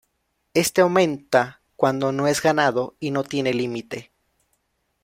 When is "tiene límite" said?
3.23-4.09